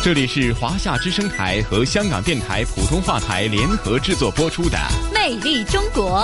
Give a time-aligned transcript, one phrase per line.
[0.00, 4.78] 这里是华夏之声台和香港电台普通话台联合制作播出的
[5.12, 6.20] 《魅力中国》。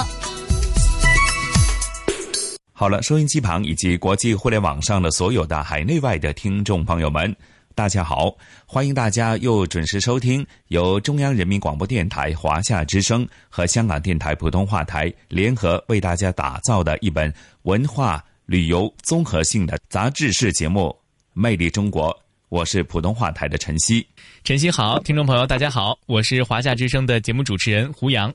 [2.72, 7.34] 好了，收音机旁以及国际互联网上的所有的海内外的听众朋友们，
[7.74, 8.32] 大家好！
[8.64, 17.32] 欢迎大家又准时收听由中央人民广播电台华夏之声和香港电台普通话台联合为大家打造的一本
[17.62, 20.88] 文化旅游综合性的杂志式节目
[21.32, 22.08] 《魅力中国》。
[22.54, 24.06] 我是普通话台的晨曦，
[24.44, 28.32] 晨曦好，听众朋友大家好，我是华夏之声的节目主持人胡杨，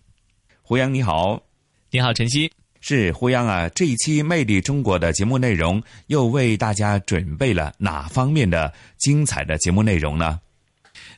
[0.62, 1.42] 胡杨你好，
[1.90, 10.38] 你好晨曦，是胡杨啊，这一期《魅力中国》的节目内容又为大家准备了哪方面的精彩的节目内容呢？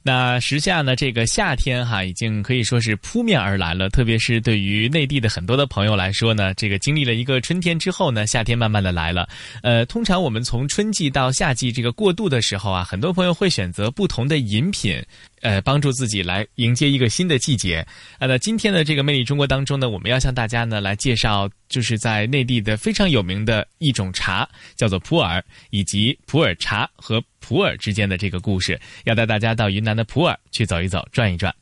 [0.04, 3.88] 那时下呢，这个夏天哈，已经可以说是扑面而来了。
[3.90, 9.30] 特别是对于内地的很多的朋友来说呢，这个经历了一个春天之后呢，夏天慢慢的来了。
[9.62, 15.02] 呃，通常我们从春季到夏季这个过渡的时候啊，很多朋友会选择不同的饮品。
[15.42, 17.86] 呃，帮助自己来迎接一个新的季节。
[18.20, 31.54] 啊，那今天的这个魅力中国当中呢，我们要向大家呢来介绍，就是在内地的非常有名的一种茶，叫做普洱，以及普洱茶和普洱之间的这个故事，要带大家到云南的普洱去走一走、转一转。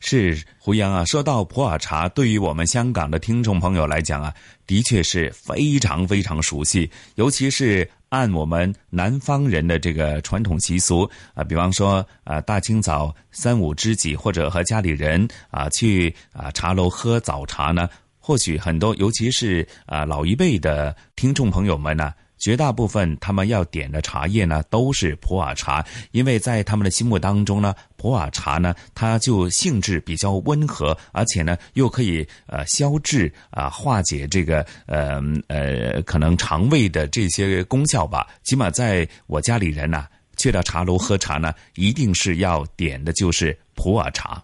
[0.00, 4.34] 是胡杨啊，说到普洱茶，对于我们香港的听众朋友来讲啊，
[4.66, 7.88] 的确是非常非常熟悉，尤其是。
[8.12, 17.88] 按我们南方人的这个传统习俗啊，比方说啊，大清早三五知己或者和家里人啊去啊茶楼喝早茶呢，
[18.18, 22.12] 或许很多，尤其是啊老一辈的听众朋友们呢。
[22.42, 38.26] 绝大部分他们要点的茶叶呢，都是普洱茶，因为在他们的心目当中呢，普洱茶呢，它就性质比较温和，而且呢，又可以呃消滞啊，化解这个呃呃可能肠胃的这些功效吧。
[38.42, 44.42] 起码在我家里人呐，去到茶楼喝茶呢，一定是要点的就是普洱茶。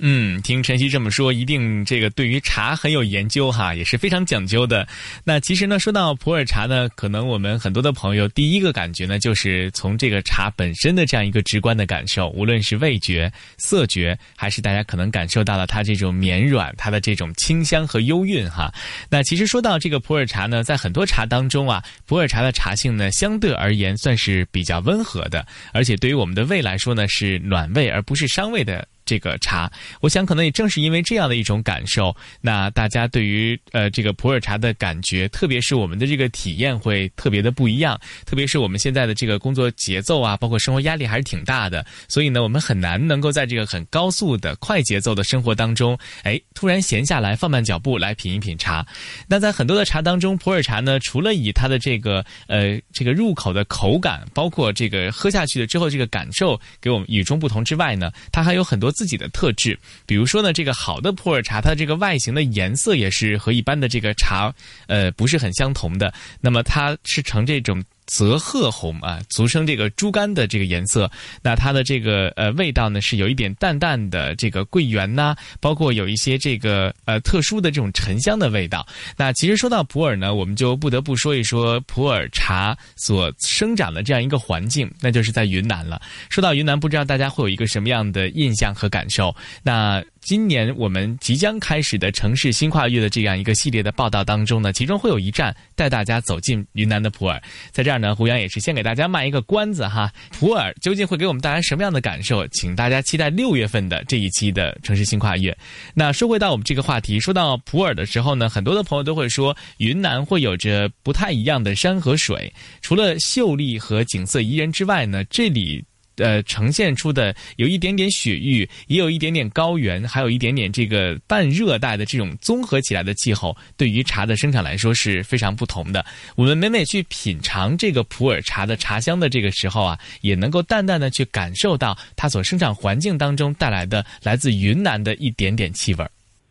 [0.00, 4.86] 嗯，听晨曦这么说，一定这个对于茶很有研究哈，也是非常讲究的。
[5.24, 18.72] 那其实呢，说到普洱茶呢，可能我们很多的朋友第一个感觉呢，就是从这个茶本身的这样一个直观的感受，无论是味觉、色觉，还是大家可能感受到了它这种绵软、它的这种清香和幽韵哈。
[19.10, 28.86] 那其实说到这个普洱茶呢，在很多茶当中啊，普洱茶的茶性呢，相对而言算是比较温和的，而且对于我们的胃来说呢，是暖胃而不是伤胃的。
[29.08, 37.98] 这个茶，我想可能也正是因为这样的一种感受，那大家对于呃这个普洱茶的感觉，特别是我们的这个体验会特别的不一样。
[38.26, 48.86] 特别是我们现在的这个工作节奏啊，包括生活压力还是挺大的，所以呢，我们很难能够在这个很高速的快节奏的生活当中，哎，突然闲下来放慢脚步来品一品茶。
[49.26, 58.92] 那在很多的茶当中，普洱茶呢，除了以它的这个呃这个入口的口感，包括这个喝下去的之后这个感受给我们与众不同之外呢，它还有很多。
[58.98, 64.52] 自己的特质，比如说呢，这个好的普洱茶，它的这个外形的颜色也是和一般的这个茶，
[64.88, 66.12] 呃，不是很相同的。
[66.40, 67.80] 那么它是呈这种。
[68.08, 71.08] 泽褐红啊，俗称这个猪肝的这个颜色，
[71.42, 78.84] 那它的这个呃味道呢是有一点淡淡的这个桂圆呐，包括有一些这个呃特殊的这种沉香的味道。
[79.16, 86.00] 那其实说到普洱呢，我们就不得不说一说普洱茶所生长的这样一个环境，那就是在云南了。
[86.30, 89.36] 说到云南，不知道大家会有一个什么样的印象和感受？
[89.62, 90.02] 那。
[90.28, 97.40] 今年我们即将开始的城市新跨越的这样一个系列的报道当中呢，其中会有一站带大家走进云南的普洱。
[97.70, 102.46] 在这儿呢，胡杨也是先给大家卖一个关子哈，普洱究竟会给我们带来什么样的感受？
[102.48, 105.56] 请大家期待六月份的这一期的城市新跨越。
[105.94, 112.52] 那说回到我们这个话题，说到普洱的时候呢，很多的朋友都会说，云南会有着不太一样的山和水，
[112.82, 115.82] 除了秀丽和景色宜人之外呢，这里。
[116.18, 126.04] 呃，呈现出的有一点点雪域，也有一点点高原，还有一点点这个半热带的这种综合起来的气候，对于茶的生产来说是非常不同的。
[126.36, 136.04] 我们每每去品尝这个普洱茶的茶香的这个时候啊，也能够淡淡的去感受到它所生长环境当中带来的来自云南的一点点气味。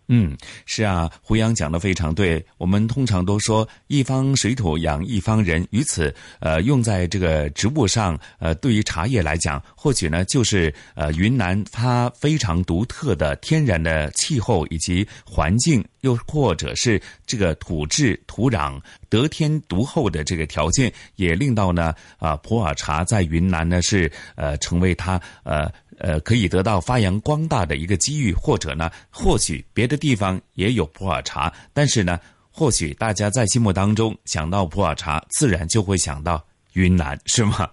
[0.10, 2.44] 嗯，是啊，胡杨讲的非常对。
[2.58, 18.80] 我们通常都说一方水土养一方人，于此呃用在这个植物上，呃对于茶叶来讲，或许呢就是呃云南它非常独特的天然的气候以及环境，又或者是这个土质土壤
[19.10, 25.70] 得天独厚的这个条件，也令到呢啊普洱茶在云南呢是呃成为它呃。
[25.98, 32.20] 呃，可以得到发扬光大的一个机遇，或者呢，或许别的地方也有普洱茶，但是呢，
[32.52, 37.68] 或许大家在心目当中想到普洱茶，自然就会想到云南，是吗？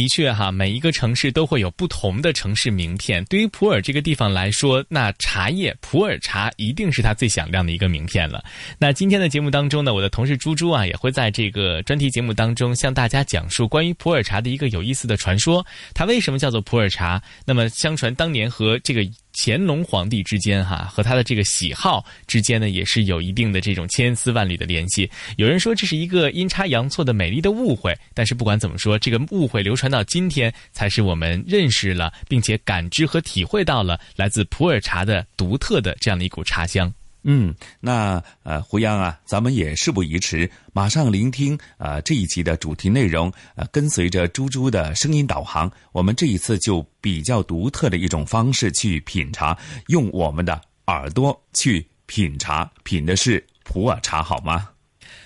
[0.00, 3.22] 的确哈，每一个城市都会有不同的城市名片。
[3.26, 8.42] 对于普洱这个地方来说，那茶叶普洱茶一定是它最响亮的一个名片了。
[8.78, 15.62] 那今天的节目当中呢，我的同事猪猪啊，也会在这个专题节目当中向大家讲述关于普洱茶的一个有意思的传说。
[15.92, 17.22] 它为什么叫做普洱茶？
[17.44, 19.06] 那么相传当年和这个。
[19.32, 25.10] 乾隆皇帝之间，哈和他的这个喜好之间呢，也是有一定的这种千丝万缕的联系。
[25.36, 36.92] 有人说这是一个阴差阳错的美丽的误会，但是不管怎么说，这个误会流传到今天，才是我们认识了并且感知和体会到了来自普洱茶的独特的这样的一股茶香。
[37.22, 43.30] 嗯，那呃，胡杨啊，咱们也事不宜迟，马上聆听啊这一集的主题内容。
[43.56, 49.56] 呃，跟随着猪猪的声音导航，我们这一次就比较独特的一种方式去品茶，
[49.88, 54.68] 用我们的耳朵去品茶，品的是普洱茶，好吗？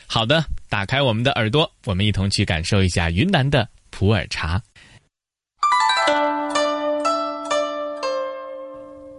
[0.06, 4.60] 好的，打开我们的耳朵，我们一同去感受一下云南的普洱茶。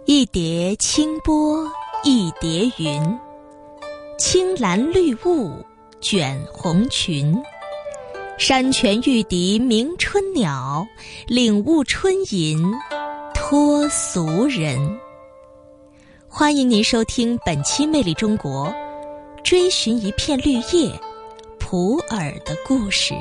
[0.04, 1.68] 一碟清波。
[2.02, 3.18] 一叠云，
[4.18, 5.64] 青蓝绿雾
[6.00, 7.36] 卷红裙。
[8.38, 10.86] 山泉玉笛鸣春鸟，
[11.26, 12.62] 领悟春吟
[13.34, 14.78] 脱俗人。
[16.28, 18.68] 欢迎您收听本期《魅力中国》，
[19.42, 20.92] 追寻一片绿叶，
[21.58, 23.14] 普洱的故事。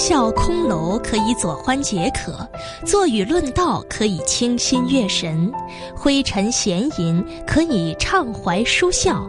[0.00, 2.48] 笑空楼可以佐欢解渴，
[2.86, 5.52] 坐语论道可以清心悦神，
[5.94, 9.22] 挥尘闲吟可以畅怀舒笑，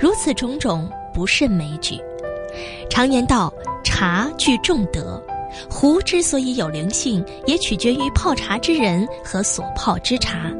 [0.00, 1.96] 如此种种不胜枚举。
[2.88, 3.52] 常言道，
[3.84, 5.22] 茶具重德，
[5.68, 10.50] 壶之所以有灵性，也取决于泡茶之人和所泡之茶，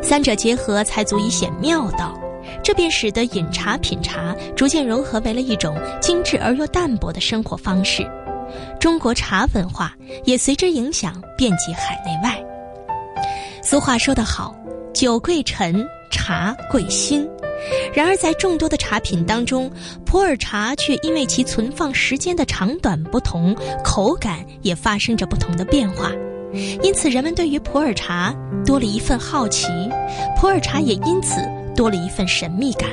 [0.00, 2.16] 三者结合才足以显妙道。
[2.62, 8.08] 这便使得饮茶品茶逐渐融合为了一种精致而又淡泊的生活方式。
[8.80, 9.94] 中国茶文化
[10.24, 12.42] 也随之影响遍及海内外。
[13.62, 14.54] 俗话说得好
[14.92, 17.28] ，“酒贵陈，茶贵新。”
[17.94, 19.70] 然而，在众多的茶品当中，
[20.04, 23.54] 普洱茶却因为其存放时间的长短不同，
[23.84, 26.10] 口感也发生着不同的变化。
[26.82, 28.34] 因此，人们对于普洱茶
[28.66, 29.68] 多了一份好奇，
[30.36, 31.40] 普洱茶也因此
[31.76, 32.90] 多了一份神秘感。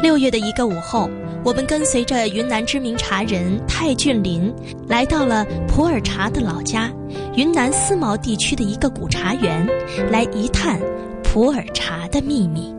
[0.00, 1.10] 六月的一个午后。
[1.44, 4.52] 我们跟随着云南知名茶人泰俊林，
[4.88, 6.90] 来到了普洱茶的老家——
[7.36, 9.66] 云南思茅地区的一个古茶园，
[10.10, 10.78] 来一探
[11.22, 12.74] 普洱茶的秘密。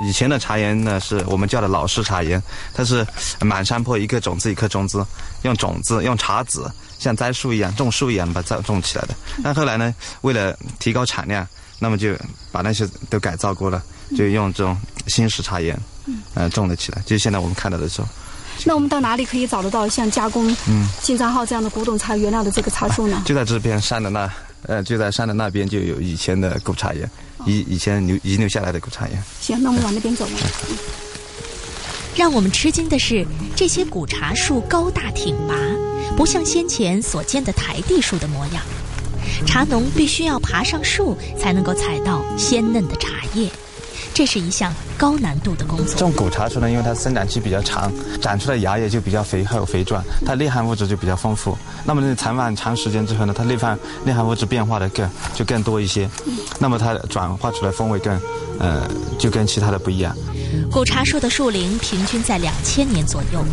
[0.00, 2.42] 以前的茶园呢，是我们叫的老式茶园，
[2.72, 3.06] 它是
[3.40, 5.04] 满山坡一颗种子一颗种子，
[5.42, 6.68] 用种子用茶籽
[6.98, 9.14] 像栽树一样种树一样把栽种起来的。
[9.44, 11.46] 但后来呢，为了提高产量，
[11.78, 12.14] 那么就
[12.50, 13.82] 把那些都改造过了。
[14.16, 15.76] 就用这种新式茶叶，
[16.34, 17.02] 嗯，种了起来。
[17.04, 18.08] 就现在我们看到的时候，
[18.64, 23.22] 那我们到哪里可以找得到像加工嗯金三号这样的古董茶原料的这个茶树呢？
[23.26, 24.30] 就在这边山的那，
[24.62, 27.08] 呃，就在山的那边就有以前的古茶叶，
[27.46, 29.18] 以以前留遗留下来的古茶叶。
[29.40, 30.32] 行，那我们往那边走吧。
[32.16, 33.24] 让我们吃惊的是，
[33.54, 35.54] 这些古茶树高大挺拔，
[36.16, 38.62] 不像先前所见的台地树的模样。
[39.46, 43.48] 茶农必须要爬上树，才能够采到鲜嫩的茶叶。
[44.18, 45.86] 这是一项高难度的工作。
[45.86, 47.88] 这种古茶树呢，因为它生长期比较长，
[48.20, 51.56] 长出来芽叶就比较肥厚肥壮，它内含物质就比较丰富。
[51.84, 56.10] 那么残放长时间之后呢，它内含内含物质变化的更就更多一些。
[56.58, 58.20] 那么它转化出来风味更，
[58.58, 60.12] 呃，就跟其他的不一样。
[60.68, 63.44] 古茶树的树龄平均在两千年左右，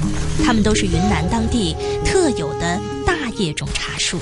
[0.43, 4.19] 它们都是云南当地特有的大叶种茶树。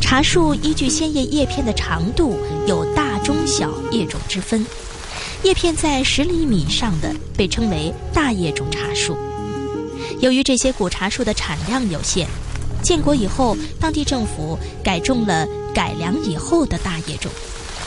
[0.00, 4.64] 茶树依据鲜叶叶片的长度有大、中、小叶种之分。
[5.44, 9.14] 叶片在十厘米以上的被称为大叶种茶树。
[10.18, 12.26] 由于这些古茶树的产量有限，
[12.82, 17.30] 建国以后，当地政府改种了改良以后的大叶种。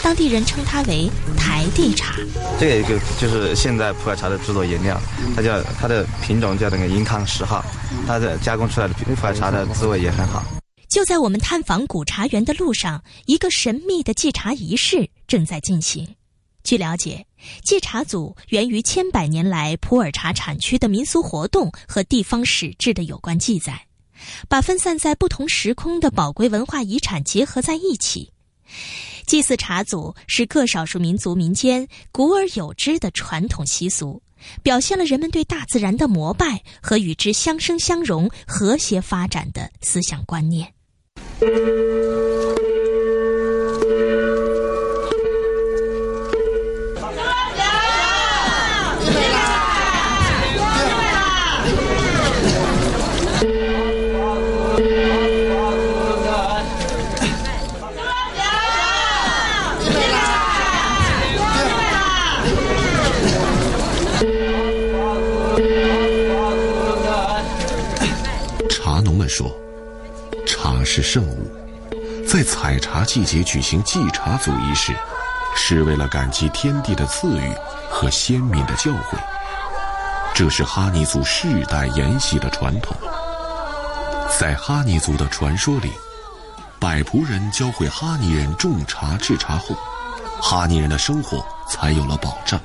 [0.04, 2.16] 当地人称它为台地茶。
[2.60, 4.96] 这个一个就是现在普洱茶的制作原料，
[5.36, 7.66] 它叫它的品种叫那个银康十号，
[8.06, 10.44] 它的加工出来的普洱茶的滋味也很好。
[10.88, 16.08] 就在我们探访古茶园的路上，一个神秘的祭茶仪式正在进行。
[16.68, 17.26] 据了解，
[17.64, 23.88] 祭茶祖源于千百年来普洱茶产区的民俗活动和地方史志的有关记载，
[24.50, 28.34] 把分散在不同时空的宝贵文化遗产结合在一起。
[29.26, 34.22] 祭祀茶祖是各少数民族民间古而有之的传统习俗，
[34.62, 40.74] 表现了人们对大自然的膜拜和与之相生相融、和谐发展的思想观念。
[70.88, 71.52] 是圣物，
[72.26, 74.96] 在采茶季节举行祭茶祖仪式，
[75.54, 77.52] 是为了感激天地的赐予
[77.90, 79.18] 和先民的教诲。
[80.34, 82.96] 这是哈尼族世代沿袭的传统。
[84.40, 85.92] 在哈尼族的传说里，
[86.80, 89.76] 百仆人教会哈尼人种茶制茶后，
[90.40, 92.60] 哈尼人的生活才有了保障。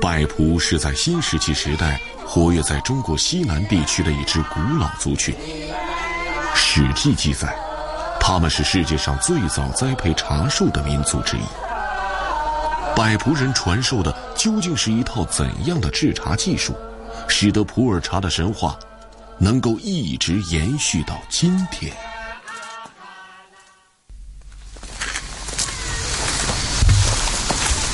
[0.00, 5.34] 百仆是在新石器时代活跃在中国西南地区的一支古老族群。
[6.56, 7.54] 《史记》记载，
[8.18, 11.40] 他们是世界上最早栽培茶树的民族之一。
[12.96, 16.74] 百仆人传授的究竟是一套怎样的制茶技术，
[17.28, 18.76] 使得普洱茶的神话
[19.38, 21.92] 能够一直延续到今天？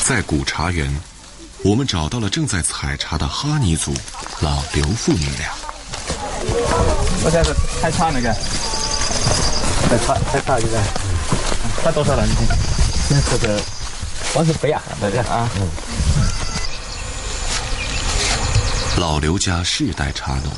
[0.05, 0.89] 在古茶园，
[1.65, 3.93] 我们找到了正在采茶的哈尼族
[4.41, 5.53] 老刘父女俩。
[7.25, 8.35] 我现在太差那个，
[9.89, 10.83] 太差太差现在
[11.83, 12.27] 差多少了？
[12.27, 13.61] 你现在这个
[14.33, 15.49] 光是肥啊，那个啊。
[18.99, 20.53] 老刘家世代茶农，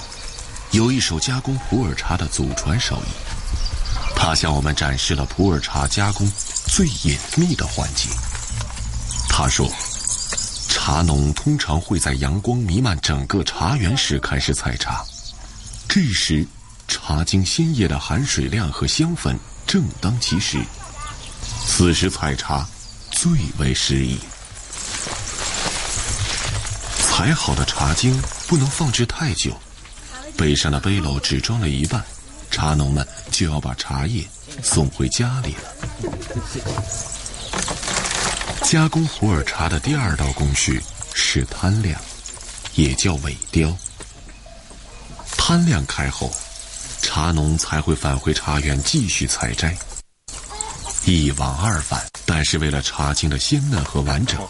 [0.71, 3.09] 有一手加工普洱茶的祖传手艺。
[4.17, 6.27] 他向我们展示了普洱茶加工
[6.67, 8.09] 最隐秘的环节。
[9.29, 9.69] 他说，
[10.71, 15.05] 茶农通常会在阳光弥漫整个茶园时开始采茶，
[15.95, 16.45] 这时
[16.89, 20.59] 茶经鲜叶的含水量和香粉正当其时，
[21.65, 22.69] 此时采茶
[23.13, 24.19] 最为适宜。
[26.99, 29.57] 采好的茶精不能放置太久，
[30.37, 32.05] 背上的背篓只装了一半，
[32.51, 34.25] 茶农们就要把茶叶
[34.65, 35.63] 送回家里了。
[38.65, 40.83] 加工普洱茶的第二道工序
[41.15, 41.97] 是摊晾，
[42.75, 43.73] 也叫萎凋。
[45.37, 46.31] 摊晾开后，
[47.03, 49.77] 茶农才会返回茶园继续采摘。
[51.05, 54.41] 一往二返，但是为了茶青的鲜嫩和完整，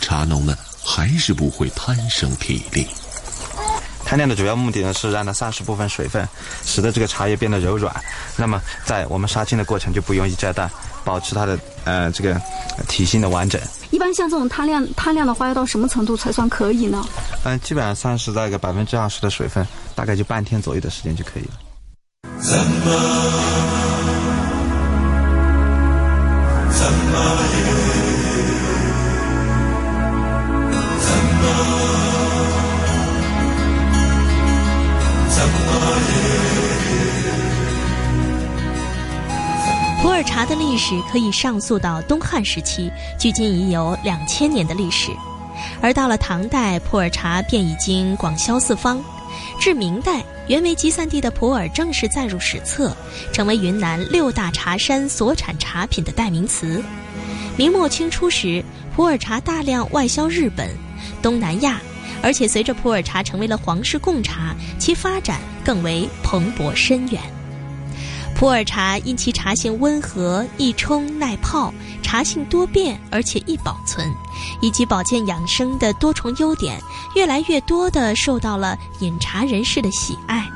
[0.00, 2.88] 茶农们还是不会贪生体力。
[4.04, 6.28] 摊晾的主要目的呢是让它散失部分水分，
[6.64, 7.94] 使得这个茶叶变得柔软。
[8.36, 10.68] 那么在我们杀青的过程就不容易摘淡，
[11.04, 12.40] 保持它的呃这个
[12.88, 13.60] 体型的完整。
[13.90, 17.04] 一般像这种摊量摊量的话，要到什么程度才算可以呢？
[17.44, 21.50] 嗯，基本上算是在一个百分之二十的水分，大概就半天左右的时间就可以了。
[22.38, 22.90] 怎么？
[26.70, 27.12] 怎么
[31.00, 31.46] 怎么？
[35.30, 35.56] 怎么
[40.02, 45.12] 普洱茶的历史可以上溯到东汉时期，距今已有两千年的历史。
[45.82, 48.98] 而到了唐代，普洱茶便已经广销四方。
[49.60, 52.96] 至明代，原为集散地的普洱正式载入史册，
[53.30, 56.82] 成为云南六大茶山所产茶品的代名词。
[57.58, 58.64] 明末清初时，
[58.96, 60.70] 普洱茶大量外销日本、
[61.20, 61.78] 东南亚，
[62.22, 67.20] 而且随着普洱茶成为了皇室贡茶，其发展更为蓬勃深远。
[68.40, 71.70] 普洱茶因其茶性温和、易冲耐泡，
[72.02, 74.10] 茶性多变而且易保存，
[74.62, 76.80] 以及保健养生的多重优点，
[77.14, 80.48] 越来越多地受到了饮茶人士的喜爱，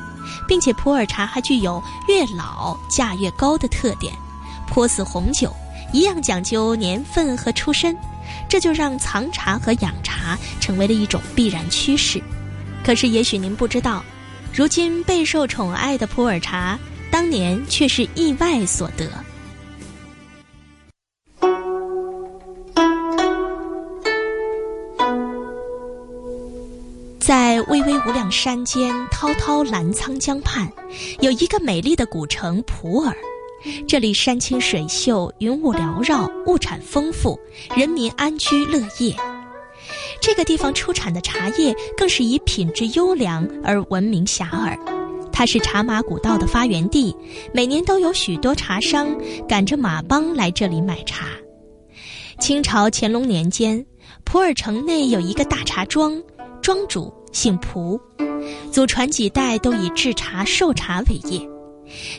[0.48, 4.14] 并且普洱茶还具有越老价越高的特点，
[4.66, 5.54] 颇似红酒
[5.92, 7.94] 一样讲究年份和出身，
[8.48, 12.18] 这就让藏茶和养茶成为了一种必然趋势。
[12.82, 14.02] 可是，也许您不知道，
[14.54, 16.78] 如今备受宠爱的普洱茶。
[17.14, 19.08] 当年却是意外所得。
[27.20, 30.68] 在巍巍无量山间滔滔澜沧江畔
[31.20, 33.14] 有一个美丽的古城普洱
[33.86, 37.38] 这里山清水秀云雾缭绕物产丰富
[37.76, 39.14] 人民安居乐业。
[40.20, 45.03] 这个地方出产的茶叶更是以品质优良而闻名遐迩。
[45.36, 47.14] 它是茶马古道的发源地，
[47.52, 49.08] 每年都有许多茶商
[49.48, 51.26] 赶着马帮来这里买茶。
[52.38, 53.84] 清朝乾隆年间，
[54.22, 56.22] 普洱城内有一个大茶庄，
[56.62, 58.00] 庄主姓蒲，
[58.70, 61.40] 祖传几代都以制茶售茶为业。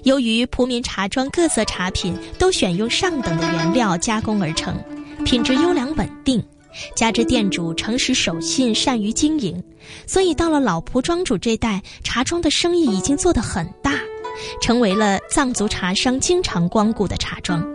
[0.03, 4.75] 由于蒲民茶庄各色茶品都选用上等的原料加工而成，
[5.24, 6.43] 品质优良稳定，
[6.96, 9.62] 加之店主诚实守信、善于经营，
[10.05, 13.94] 所以到了老蒲庄主这代，茶庄的生意已经做得很大，
[14.62, 17.65] 成为了藏族茶商经常光顾的茶庄，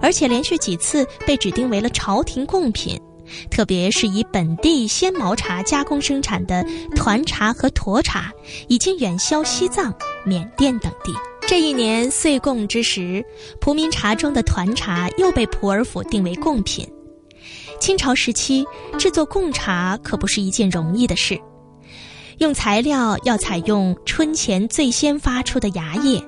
[0.00, 3.00] 而且连续几次被指定为了朝廷贡品。
[3.50, 8.30] 特别是以本地鲜毛茶加工生产的团茶和沱茶，
[8.68, 9.94] 已经远销西藏。
[10.24, 11.12] 缅甸等地，
[11.46, 13.24] 这一年岁贡之时，
[13.60, 16.86] 蒲民茶庄的团茶又被普洱府定为贡品。
[17.82, 18.64] 清朝时期
[18.96, 21.36] 制作贡茶可不是一件容易的事，
[22.38, 26.22] 用材料要采用春前最先发出的芽叶，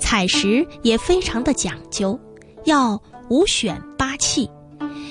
[0.00, 2.18] 采食也非常的讲究，
[2.64, 4.50] 要五选八器，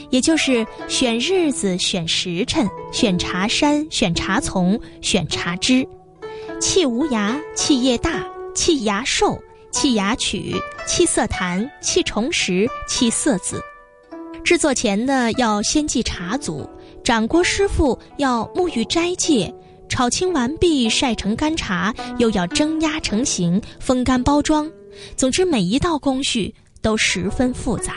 [0.09, 5.87] 也就是选日子、选时辰、选茶山、选茶丛、选茶枝。
[6.59, 8.21] 气无芽，气叶大，
[8.53, 9.39] 气芽瘦，
[9.71, 13.63] 气芽曲，气色弹，气重实，气色紫。
[14.45, 16.69] 制作前呢，要先祭茶祖，
[17.03, 19.51] 掌锅师傅要沐浴斋戒，
[19.89, 24.71] 炒青完毕，晒成干茶，又要蒸压成型，风干包装。
[25.17, 27.95] 总之，每一道工序都十分复杂。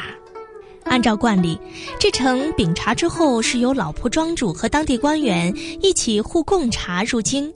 [0.88, 1.58] 按照惯例，
[1.98, 7.52] 这城饼茶之后，是由老仆庄主和当地官员一起护贡茶入京。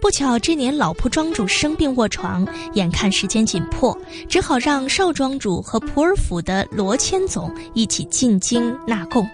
[0.00, 3.96] 不巧，这年老仆庄主生病卧床，眼看时间紧迫，
[4.28, 9.26] 只好让少庄主和普洱府的罗千总一起进京纳贡。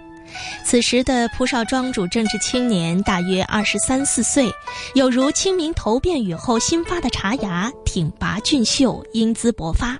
[0.65, 4.53] 此时的蒲少庄主正值青年，大约二十三四岁，
[4.95, 9.99] 有如清明头遍雨后新发的茶芽，挺拔俊秀，英姿勃发。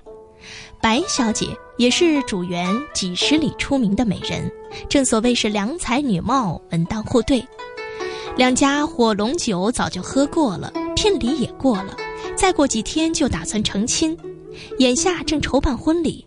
[0.79, 1.47] 白小姐
[1.79, 4.51] 也是主园几十里出名的美人，
[4.89, 7.41] 正所谓是良才女貌，门当户对。
[8.35, 11.95] 两家火龙酒早就喝过了，聘礼也过了，
[12.35, 14.17] 再过几天就打算成亲，
[14.79, 16.25] 眼下正筹办婚礼。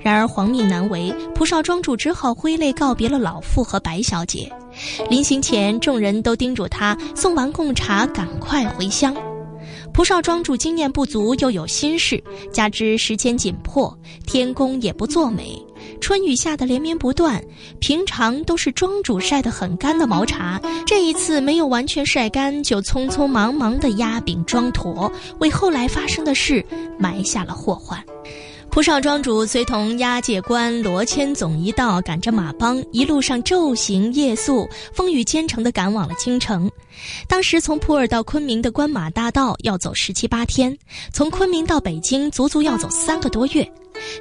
[0.00, 4.52] 然而皇命难违，蒲少庄主只好挥泪告别了老妇和白小姐。
[5.08, 9.16] 临行前，众人都叮嘱他送完贡茶赶快回乡。
[9.92, 12.22] 蒲少庄主经验不足，又有心事，
[12.52, 15.62] 加之时间紧迫，天公也不作美，
[16.00, 17.42] 春雨下的连绵不断。
[17.80, 26.64] 平常都是庄主晒得很干的毛茶，这一次没有完全晒干，就匆匆忙忙地压饼装坨，为后来发生的事
[26.98, 28.02] 埋下了祸患。
[28.70, 36.70] 蒲少庄主随同押解官罗千总一道，赶着马帮，一路上昼行夜宿，风雨兼程地赶往了京城。
[37.26, 40.76] 当时从普洱到昆明的关马大道要走十七八天，
[41.12, 43.68] 从昆明到北京足足要走三个多月。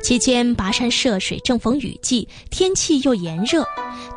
[0.02, 3.64] 期间跋山涉水，正逢雨季，天气又炎热，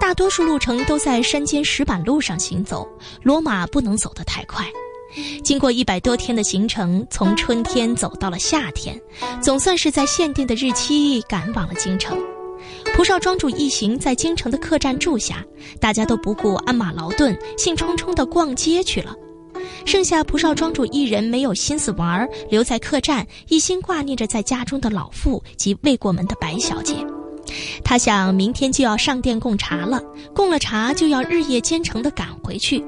[0.01, 2.89] 大多数路程都在山间石板路上行走，
[3.23, 4.67] 骡马不能走得太快。
[5.43, 9.01] 经过一百多天的行程，从春天走到了夏天，
[9.43, 12.19] 总算是在限定的日期赶往了京城。
[12.95, 15.45] 蒲少庄主一行在京城的客栈住下，
[15.81, 19.15] 大家都不顾鞍马劳顿，兴冲冲地逛街去了。
[19.85, 26.95] 剩下蒲少庄主一人没有心思玩，留在客栈，一心挂念着在家中的老妇及未过门的白小姐。
[27.85, 30.01] 他想，明天就要上殿贡茶了，
[30.35, 32.83] 贡了茶就要日夜兼程地赶回去。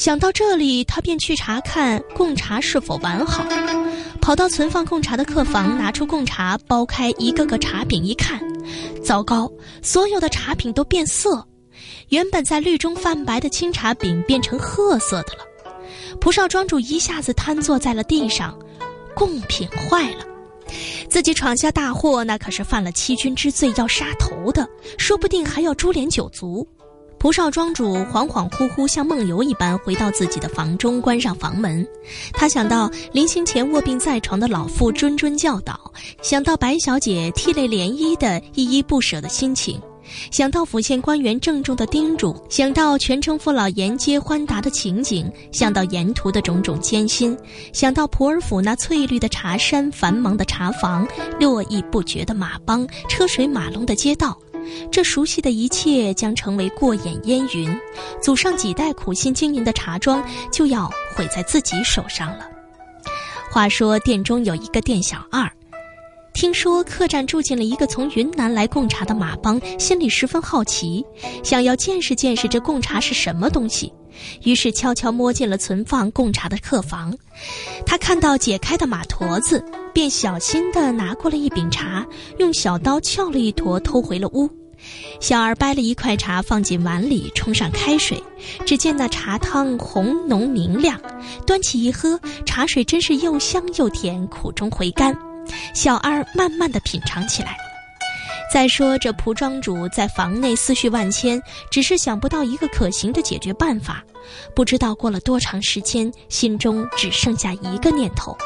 [0.00, 3.44] 想到这里，他便去查看贡茶是否完好，
[4.18, 8.40] 跑到存放贡茶的客房，拿出贡茶，剥开一个个茶饼一看，
[9.04, 11.46] 糟糕，所有的茶品都变色，
[12.08, 15.44] 原本在绿中泛白的青茶饼变成褐色的了。
[16.18, 18.58] 蒲少庄主一下子瘫坐在了地上，
[19.14, 20.24] 贡品坏了，
[21.10, 26.66] 自己闯下大祸，那可是犯了欺君之罪，要杀头的，说不定还要株连九族。
[27.20, 31.86] 蒲少庄主恍恍惚惚，像梦游一般回到自己的房中，关上房门。
[32.32, 35.78] 他想到临行前卧病在床的老妇谆谆教导，
[36.22, 39.78] 想到白小姐涕泪涟漪的依依不舍的心情，
[40.30, 47.36] 想到府县官员郑重的叮嘱，想到全城父老沿街欢达的情景，想到沿途的种种艰辛，
[47.74, 51.06] 想到普洱府那翠绿的茶山、繁忙的茶房、
[51.38, 54.34] 络绎不绝的马帮、车水马龙的街道。
[54.90, 57.74] 这熟悉的一切将成为过眼烟云，
[58.22, 62.48] 祖上几代苦心经营的茶庄就要毁在自己手上了。
[63.50, 65.50] 话说店中有一个店小二，
[66.32, 71.04] 听说客栈住进了一个从云南来贡茶的马帮，心里十分好奇，
[71.42, 73.92] 想要见识见识这贡茶是什么东西，
[74.44, 77.16] 于是悄悄摸进了存放贡茶的客房。
[77.86, 82.06] 他看到解开的马坨子，便小心地拿过了一柄茶，
[82.38, 84.48] 用小刀撬了一坨，偷回了屋。
[85.20, 88.22] 小二掰了一块茶放进碗里，冲上开水，
[88.64, 90.98] 只见那茶汤红浓明亮，
[91.46, 95.14] 端起一喝，茶水真是又香又甜，苦中回甘。
[95.74, 97.56] 小二慢慢地品尝起来。
[98.52, 101.40] 再说这蒲庄主在房内思绪万千，
[101.70, 104.02] 只是想不到一个可行的解决办法。
[104.54, 108.36] 不知道过了多长时间，心中只剩下一个念头：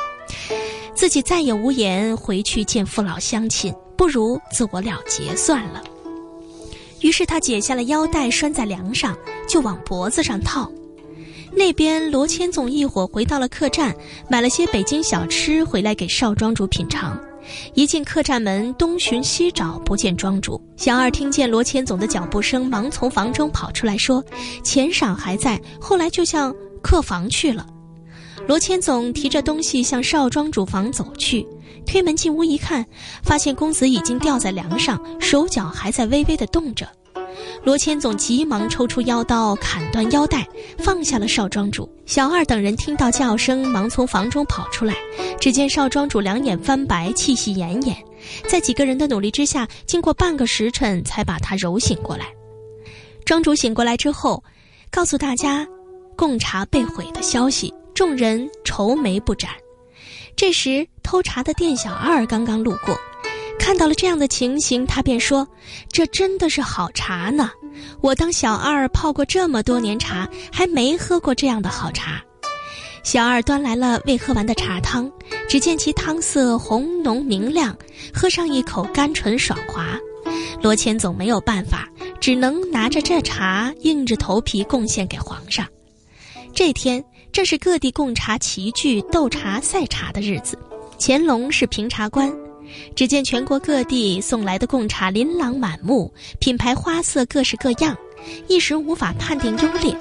[0.94, 5.82] 自己再也无颜回去见父老乡亲，不如自我了结算了。
[7.00, 9.16] 于是他解下了腰带，拴在梁上，
[9.48, 10.70] 就往脖子上套。
[11.52, 13.94] 那边罗千总一伙回到了客栈，
[14.28, 17.20] 买了些北京小吃回来给少庄主品尝。
[17.74, 20.60] 一进客栈门，东寻西找，不见庄主。
[20.76, 24.24] 小二听见罗千总的脚步声，忙从房中跑出来，说
[24.62, 27.66] ：“钱赏还在。”后来就向客房去了。
[28.46, 31.46] 罗千总提着东西向少庄主房走去，
[31.86, 32.84] 推门进屋一看，
[33.22, 36.86] 发现公子已经吊在梁上，手脚还在微微的动着。
[37.64, 40.46] 罗千总急忙抽出腰刀，砍断腰带，
[40.78, 41.90] 放下了少庄主。
[42.04, 44.94] 小二等人听到叫声，忙从房中跑出来。
[45.40, 47.96] 只见少庄主两眼翻白，气息奄奄，
[48.46, 52.26] 在几个人的努力之下，经过半个时辰，才把他揉醒过来。
[53.24, 54.44] 庄主醒过来之后，
[54.90, 55.66] 告诉大家，
[56.14, 59.50] 贡茶被毁的消息，众人愁眉不展。
[60.36, 62.94] 这时，偷茶的店小二刚刚路过。
[63.58, 65.46] 看到了这样的情形，他便说
[65.90, 67.50] ：“这真的是好茶呢！
[68.00, 72.20] 我当小二泡过这么多年茶，还没喝过这样的好茶。”
[73.02, 75.10] 小二端来了未喝完的茶汤，
[75.48, 77.76] 只见其汤色红浓明亮，
[78.14, 79.98] 喝上一口甘醇爽滑。
[80.62, 81.86] 罗千总没有办法，
[82.20, 85.66] 只能拿着这茶硬着头皮贡献给皇上。
[86.54, 90.58] 这天正是各地贡茶齐聚、斗茶赛茶的日子，
[90.98, 92.32] 乾隆是评茶官。
[92.94, 97.96] 只见全国各地送来的贡茶琳琅满目，品牌花色各式各样，
[98.48, 99.96] 一时无法判定优劣。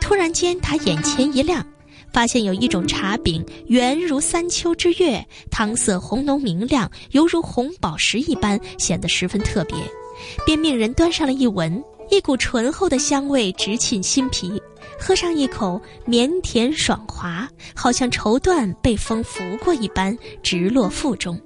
[0.00, 1.64] 突然间，他眼前一亮，
[2.12, 9.76] 发现有一种茶饼圆如三秋之月，汤色红浓明亮，犹如红宝石一般，显得十分特别。
[10.44, 14.60] 便命人端上了一闻，一股醇厚的香味直沁心脾，
[14.98, 21.38] 喝上一口，绵甜爽滑，好像绸缎被风拂过一般，直落腹中。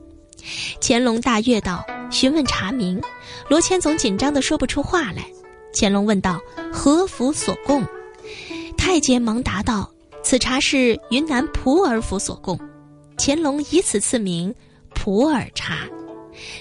[0.81, 3.01] 乾隆大悦道：“询问茶名。”
[3.49, 5.27] 罗千总紧张的说不出话来。
[5.75, 6.41] 乾隆问道
[6.73, 7.85] ：“何府所供？”
[8.77, 9.91] 太监忙答道
[10.23, 12.59] ：“此茶是云南普洱府所供。”
[13.17, 14.55] 乾隆以此赐名
[14.95, 15.79] 普洱茶。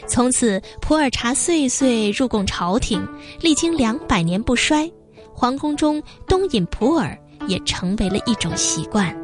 [0.07, 3.07] 从此，普洱茶岁岁入贡朝廷，
[3.39, 4.91] 历经两百年不衰。
[5.33, 9.15] 皇宫中冬饮普洱也成为了一种习惯。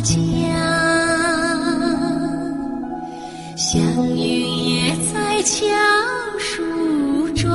[0.00, 0.14] 家，
[3.56, 5.58] 祥云也在巧
[6.38, 7.50] 梳妆，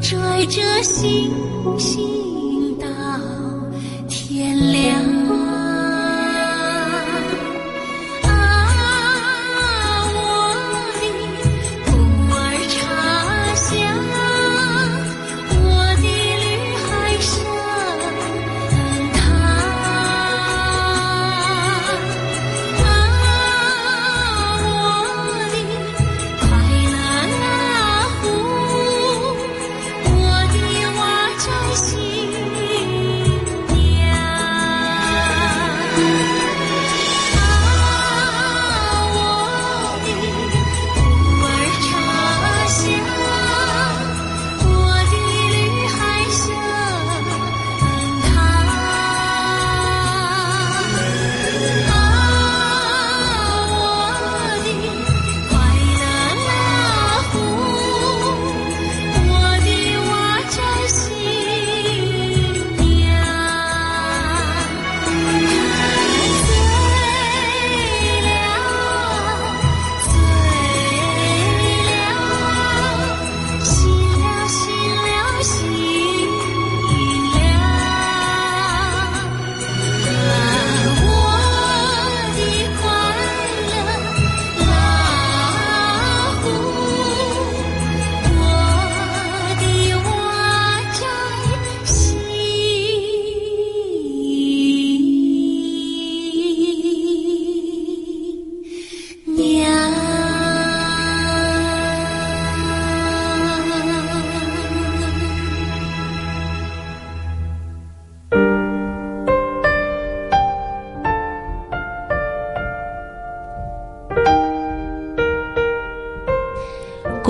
[0.00, 1.30] 拽着星
[1.78, 2.15] 星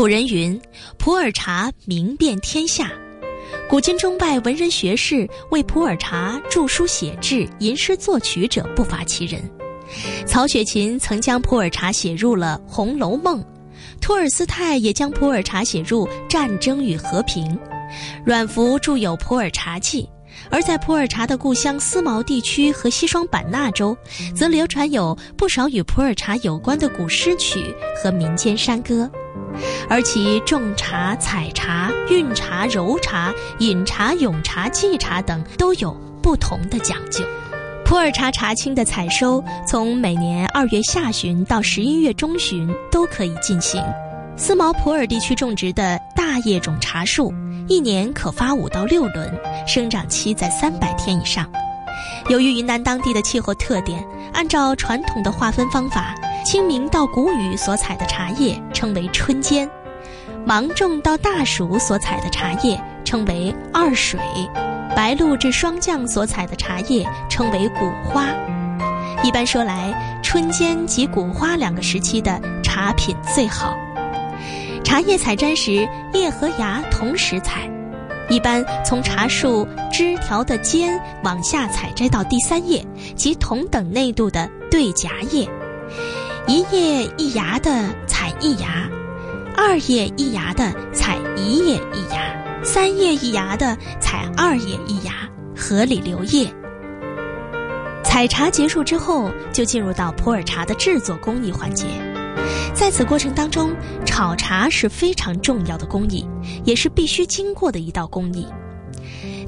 [0.06, 0.56] 古人云
[0.98, 2.92] ：“普洱茶名遍天下。”
[3.68, 9.42] 古今中外文人学士为普洱茶著书写志、吟诗作曲者不乏其人。
[10.24, 13.40] 曹雪芹曾将普洱茶写入了《红楼梦》，
[14.00, 17.44] 托尔斯泰也将普洱茶写入《战争与和平》，
[18.24, 20.02] 阮福著有《普洱茶记》，
[20.52, 23.96] 而在普洱茶的故乡思茅地区和西双版纳州，
[24.36, 29.10] 则流传有不少与普洱茶有关的古诗曲和民间山歌。
[29.88, 37.25] 而其种茶、采茶、运茶、揉茶、饮茶、咏茶、祭茶等都有不同的讲究。
[37.85, 43.83] 普洱茶茶青的采收从每年二月下旬到十一月中旬都可以进行。
[44.37, 47.33] 思茅普洱地区种植的大叶种茶树，
[47.68, 49.33] 一年可发五到六轮，
[49.66, 51.49] 生长期在三百天以上。
[52.29, 56.14] 由于云南当地的气候特点，按照传统的划分方法，
[56.46, 59.68] 清明到谷雨所采的茶叶称为春间，
[60.44, 64.20] 芒种到大暑所采的茶叶称为二水，
[64.94, 68.26] 白露至霜降所采的茶叶称为谷花。
[69.24, 73.76] 一般说来，春间及谷花两个时期的茶品最好。
[74.85, 77.68] 茶叶采摘时，叶和芽同时采。
[78.28, 85.48] 一般从茶树枝条的尖往下采摘到第三叶，即同等内度的对夹叶，
[86.48, 88.88] 一叶一芽的采一芽，
[89.56, 95.12] 二叶一芽的采一叶一芽，三叶一芽的采二叶一芽，
[95.56, 96.48] 合理留叶。
[98.04, 101.85] 采茶结束之后，就进入到普洱茶的制作工艺环节。
[102.72, 106.24] 在此过程当中，炒茶是非常重要的工艺，
[106.64, 108.46] 也是必须经过的一道工艺。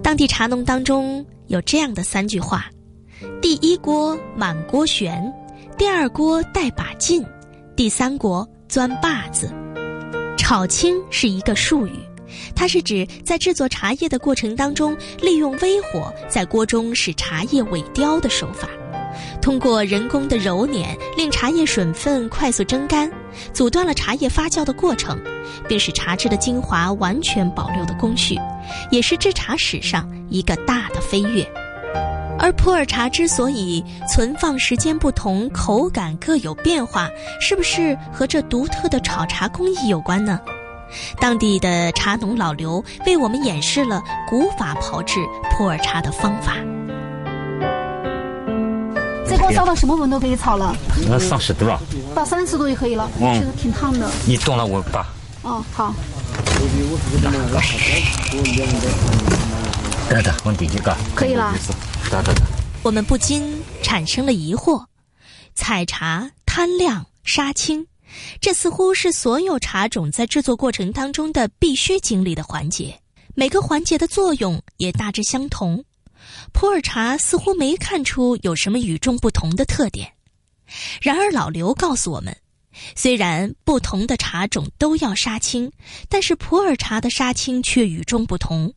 [0.02, 2.66] 当地茶农当中有这样的三句话：
[3.40, 5.32] 第一锅满锅悬，
[5.78, 7.24] 第二锅带把劲，
[7.76, 9.48] 第三锅钻把子。
[10.36, 11.92] 炒青是一个术语，
[12.52, 18.68] 它是指在制作茶叶的过程当中，利用微火在锅中使茶叶萎凋的手法。
[19.40, 23.08] 通过人工的揉捻，令茶叶水分快速蒸干，
[23.52, 25.16] 阻断了茶叶发酵的过程，
[25.68, 28.36] 并使茶汁的精华完全保留的工序，
[28.90, 31.48] 也是制茶史上一个大的飞跃。
[32.38, 37.09] 而普洱茶之所以存放时间不同，口感各有变化，
[37.40, 40.38] 是不是和这独特的炒茶工艺有关呢？
[41.20, 45.20] 当地的茶农老刘为我们演示了古法炮制
[45.51, 46.55] 普洱茶的方法。
[49.29, 50.74] 这锅烧到什么温度可以炒了？
[51.07, 51.79] 那三十度啊，
[52.14, 53.11] 到三十度就可以了。
[53.20, 54.09] 嗯这个挺烫的。
[54.27, 55.09] 你动了我吧。
[55.42, 55.92] 哦，好。
[60.09, 60.96] 得得，往地去嘎。
[61.14, 61.53] 可以了。
[62.82, 64.82] 我们不禁产生了疑惑：
[65.54, 67.86] 采茶、摊晾、杀青，
[68.40, 72.98] 这似乎是所有茶种在制作过程当中的必须经历的环节。
[73.34, 75.84] 每个环节的作用也大致相同，
[76.52, 80.10] 普洱茶似乎没看出有什么与众不同的特点。
[81.02, 82.34] 然而老刘告诉我们，
[82.96, 85.70] 虽然不同的茶种都要杀青，
[86.08, 88.72] 但是普洱茶的杀青却与众不同。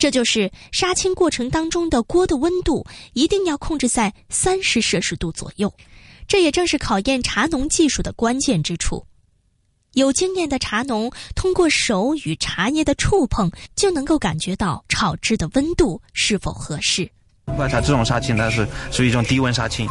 [0.00, 5.70] 这就是杀青过程当中的锅的温度一定要控制在三十摄氏度左右，
[6.26, 9.04] 这也正是考验茶农技术的关键之处。
[9.92, 17.10] 有经验的茶农通过手与茶叶的触碰，就能够感觉到炒制的温度是否合适。
[17.54, 19.86] 观察这种杀青，它是属于一种低温杀青，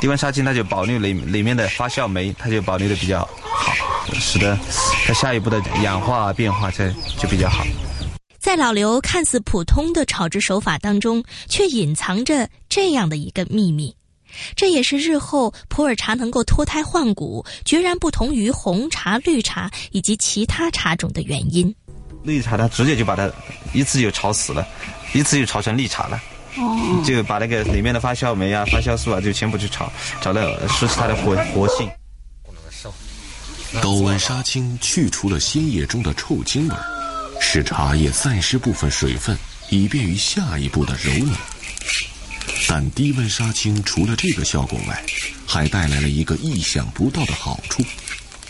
[0.00, 3.72] 低温杀青它就保留里里面的发酵酶，它就保留的比较好，
[4.14, 4.58] 使得
[5.06, 7.64] 它下一步的氧化变化才就比较好。
[8.40, 13.94] 在老刘看似普通的炒制手法当中，却隐藏着这样的一个秘密。
[14.56, 21.72] 这也是日后普洱茶能够脱胎换骨、决然不同于红茶、绿茶以及其他茶种的原因。
[22.22, 23.30] 绿茶它直接就把它
[23.74, 24.66] 一次就炒死了，
[25.12, 26.18] 一次就炒成绿茶了。
[26.56, 31.90] 哦，就把那个里面的发酵酶啊、发酵素啊，就全部去炒，炒到失去它的活活性。
[33.82, 36.74] 高温杀青去除了鲜叶中的臭青味，
[37.52, 39.36] 使茶叶散失部分水分，
[39.70, 41.34] 以便于下一步的揉捻。
[42.68, 45.04] 但低温杀青除了这个效果外，
[45.48, 47.84] 还带来了一个意想不到的好处，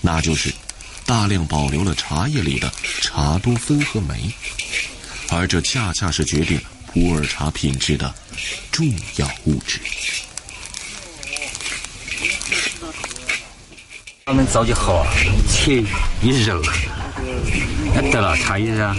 [0.02, 0.52] 那就是
[1.06, 4.30] 大量保留了茶叶里的茶多酚和酶，
[5.30, 6.60] 而这恰恰是决定
[6.92, 8.14] 普洱茶品质的
[8.70, 8.86] 重
[9.16, 9.80] 要物质。
[14.26, 15.10] 他们早就好啊，
[15.48, 15.82] 切
[16.20, 16.62] 一揉，
[16.98, 16.99] 那
[18.10, 18.96] 得了茶叶啊。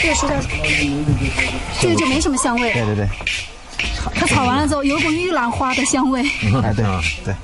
[0.00, 0.40] 这个是它，
[1.80, 2.72] 这个就没什么香味。
[2.72, 3.08] 对对对，
[4.14, 6.22] 它炒完了之后有一股玉兰花的香味。
[6.62, 6.84] 哎对
[7.24, 7.34] 对。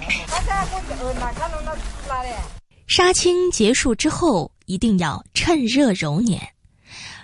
[2.87, 6.41] 杀青结束之后，一定要趁热揉捻。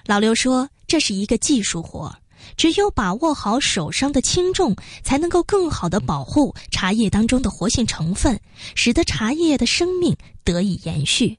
[0.06, 2.12] 老刘说，这是一个技术活，
[2.60, 8.38] 只有把握好手上的轻重，才能够更好的保护茶叶当中的活性成分，
[8.74, 11.38] 使得茶叶的生命得以延续。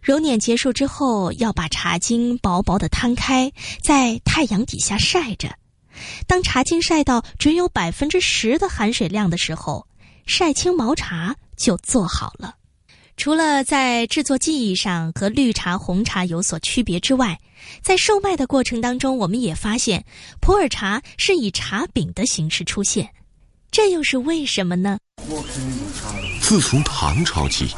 [0.00, 3.52] 揉捻结束之后，要把茶茎薄薄的摊开，
[3.82, 5.54] 在太阳底下晒着。
[6.26, 9.86] 当茶茎晒到只有百分之十的含水量的时候，
[10.24, 12.54] 晒青毛茶就做好了。
[13.18, 17.36] 除了在制作技艺上和绿茶、红茶有所区别之外，
[17.82, 20.04] 在售卖的过程当中，我们也发现
[20.40, 23.10] 普洱茶是以茶饼的形式出现，
[23.72, 24.98] 这又是为什么呢？
[26.40, 27.74] 自从唐朝起，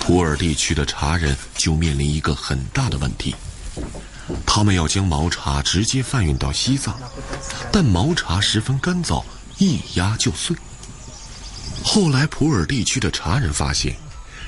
[0.00, 3.32] 普洱地区的茶人就面临一个很大的问题，
[4.44, 6.98] 他们要将毛茶直接贩运到西藏，
[7.70, 9.22] 但毛茶十分干燥，
[9.58, 10.56] 一压就碎。
[11.84, 13.94] 后来，普洱地区的茶人发现。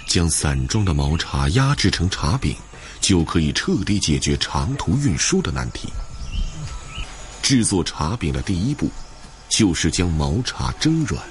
[0.07, 2.55] 将散装的毛茶压制成茶饼，
[3.01, 5.88] 就可以彻底解决长途运输的难题。
[7.43, 8.91] 制作茶饼的第一步，
[9.49, 11.23] 就是将毛茶蒸软。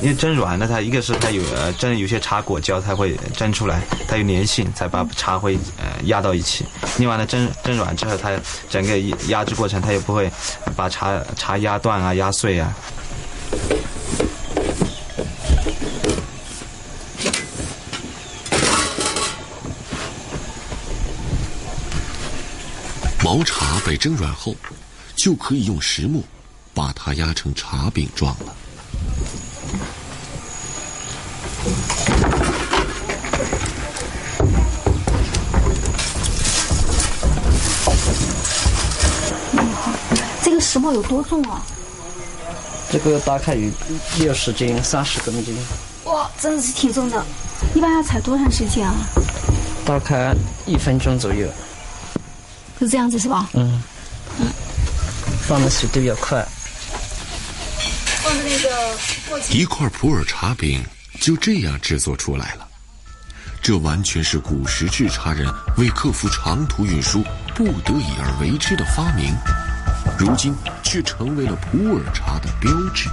[0.00, 6.64] 因为蒸软了，它一个是它有呃蒸有些茶果胶，它会蒸出来，它有粘性，才把茶会呃压到一起。
[6.98, 8.36] 另外呢，蒸蒸软之后，它
[8.68, 10.28] 整个压制过程，它也不会
[10.74, 12.74] 把茶茶压断啊、压碎啊。
[23.34, 24.54] 毛茶被蒸软后，
[25.16, 26.22] 就可以用石磨
[26.74, 28.54] 把它压成茶饼状了。
[40.42, 41.62] 这个石磨有多重啊？
[42.90, 43.70] 这个大概有
[44.18, 45.56] 六十斤、三十公斤。
[46.04, 47.24] 哇，真的是挺重的。
[47.74, 48.94] 一般要踩多长时间啊？
[49.86, 50.34] 大概
[50.66, 51.48] 一分钟左右。
[52.82, 53.48] 是这样子是吧？
[53.54, 53.80] 嗯。
[54.40, 54.46] 嗯。
[55.46, 56.44] 放的速度要快。
[58.22, 58.68] 放的那个。
[59.50, 60.82] 一块普洱茶饼
[61.20, 62.66] 就这样制作出来了。
[63.62, 67.22] 这完全是古时制茶人为克服长途运输
[67.54, 69.32] 不得已而为之的发明，
[70.18, 70.52] 如今
[70.82, 73.08] 却成为了普洱茶的标志。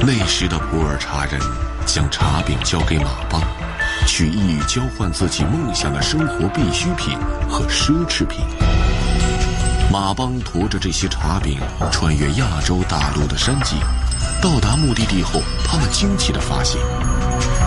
[0.00, 1.40] 那时的普洱茶人
[1.86, 3.40] 将茶饼交给马帮。
[4.06, 8.40] 去意欲交换自己梦想的生活必需品和奢侈品。
[9.92, 11.58] 马帮驮着这些茶饼
[11.90, 13.76] 穿越亚洲大陆的山脊，
[14.40, 16.80] 到达目的地后，他们惊奇地发现，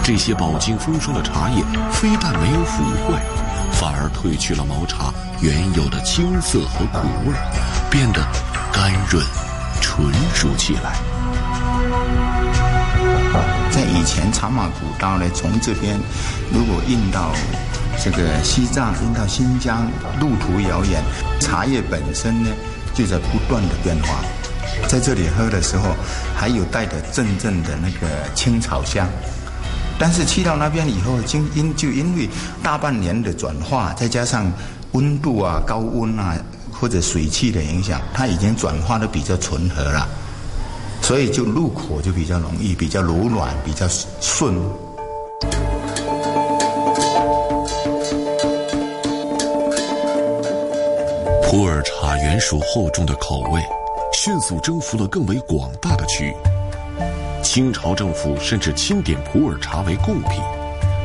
[0.03, 3.21] 这些饱经风霜的茶叶非但没有腐坏，
[3.71, 7.33] 反而褪去了毛茶原有的青涩和苦味，
[7.89, 8.21] 变得
[8.71, 9.23] 甘润、
[9.81, 11.08] 纯熟起来。
[13.81, 15.99] 以前茶马古道呢，从这边
[16.51, 17.31] 如果运到
[18.03, 19.85] 这个西藏、运到新疆，
[20.19, 21.03] 路途遥远，
[21.39, 22.49] 茶叶本身呢
[22.93, 24.19] 就在不断的变化。
[24.87, 25.95] 在这里喝的时候，
[26.35, 29.07] 还有带着阵阵的那个青草香。
[29.97, 32.29] 但是去到那边以后，就因就因为
[32.63, 34.49] 大半年的转化，再加上
[34.93, 36.37] 温度啊、高温啊
[36.71, 40.07] 或者水汽的影响，它已经转化的比较纯和了。
[41.01, 43.87] 所以就入口就比较容易，比较柔软，比较
[44.21, 44.53] 顺。
[51.43, 53.59] 普洱茶原属厚重的口味，
[54.13, 56.35] 迅速征服了更为广大的区域。
[57.41, 60.39] 清朝政府甚至钦点普洱茶为贡品，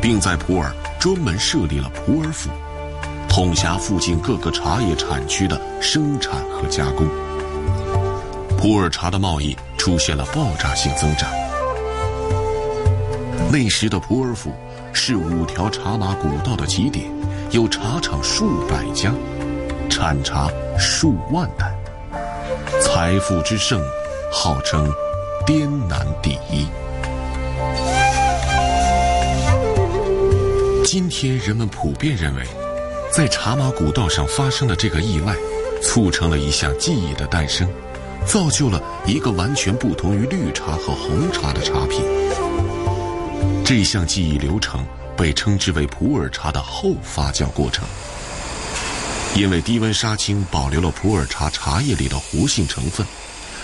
[0.02, 0.70] 并在普洱
[1.00, 2.50] 专门设立了普洱府，
[3.26, 7.08] 统辖附近各个茶叶产区的生产和加工。
[8.64, 11.30] 普洱茶的贸易出现了爆炸性增长。
[13.52, 14.54] 那时的普洱府
[14.90, 17.04] 是五条茶马古道的起点，
[17.50, 19.12] 有茶厂数百家，
[19.90, 20.48] 产茶
[20.78, 21.76] 数万担，
[22.80, 23.78] 财富之盛，
[24.32, 24.90] 号称
[25.46, 26.66] 滇南第一。
[30.86, 32.42] 今天人们普遍认为，
[33.12, 35.36] 在茶马古道上发生的这个意外，
[35.82, 37.68] 促成了一项技艺的诞生。
[38.26, 42.02] 造就了一个完全不同于绿茶和红茶的茶品。
[43.64, 44.84] 这项技艺流程
[45.16, 47.84] 被称之为普洱茶的后发酵过程。
[49.36, 53.04] 因为低温杀青保留了普洱茶茶叶里的活性成分，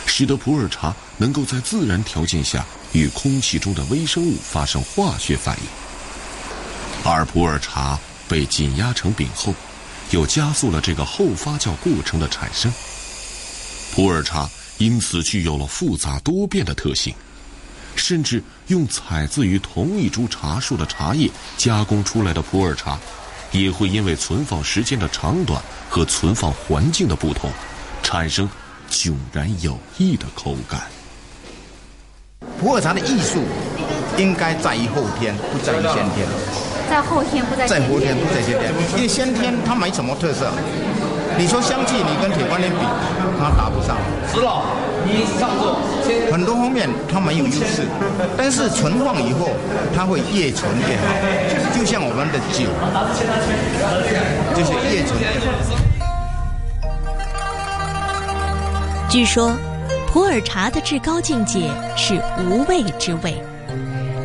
[0.05, 7.11] 使得普洱茶能够在自然条件下与空气中的微生物发生化学反应。
[7.11, 7.99] 而普洱茶
[8.29, 9.55] 被紧压成饼后，
[10.11, 12.73] 又加速了这个后发酵过程的产生。
[13.93, 17.14] 普洱茶因此具有了复杂多变的特性，
[17.97, 22.99] 甚至用采自于同一株茶树的茶叶加工出来的普洱茶，
[23.53, 27.51] 也会因为存放时间的长短和存放环境的不同，
[28.03, 28.49] 产生
[28.91, 30.82] 迥然有异的口感。
[32.59, 33.43] 普洱茶的艺术
[34.16, 36.26] 应该在于后天，不在于先天。
[36.88, 40.51] 在后天，不在在后天，不在先天，因为先天它没什么特色。
[41.41, 42.76] 你说香气，你跟铁观音比，
[43.38, 43.97] 它达不上。
[44.30, 44.61] 石老，
[45.07, 45.80] 你上座。
[46.30, 47.88] 很多方面它没有优势，
[48.36, 49.49] 但是存放以后，
[49.97, 51.05] 它会越存越好。
[51.74, 52.66] 就像我们的酒，
[54.55, 55.47] 就是越存越好。
[59.09, 59.57] 据说，
[60.12, 62.20] 普洱茶的至高境界是
[62.51, 63.43] 无味之味。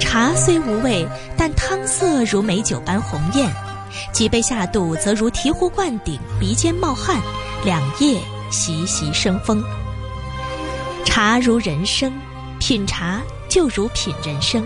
[0.02, 1.08] 茶虽无味，
[1.38, 3.50] 但汤色如美酒般红艳。
[4.14, 7.22] 几杯下肚，则如醍醐灌顶，鼻尖冒汗，
[7.64, 8.20] 两腋
[8.50, 9.64] 习习生风。
[11.04, 12.12] 茶如人生，
[12.60, 14.66] 品茶就如品人生，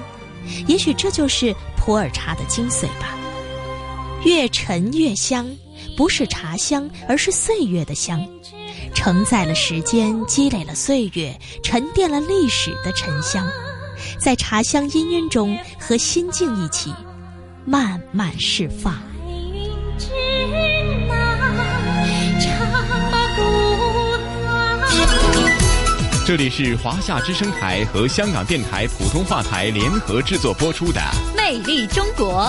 [0.68, 3.16] 也许这就是普洱茶的精髓吧。
[4.24, 5.48] 越陈越香，
[5.96, 8.28] 不是茶香，而是岁月的香，
[8.94, 13.48] 承载了时间，积累了岁月，沉淀了历史的沉香，
[14.20, 16.94] 在茶香氤氲中和心境一起，
[17.66, 19.09] 慢慢释放。
[26.30, 31.02] 这里是华夏之声台和香港电台普通话台联合制作播出的
[31.36, 32.44] 《魅力中国》。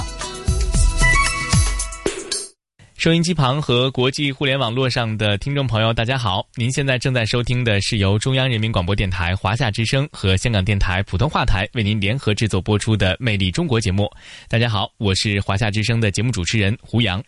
[2.99, 6.47] 收音机旁和国际互联网络上的听众朋友，大家好！
[6.57, 14.11] 您现在正在收听的是由中央人民广播电台华夏之声和香港电台普通话台为您联合制作播出的《魅力中国》节目。
[14.47, 17.25] 大家好，我是华夏之声的节目主持人胡杨。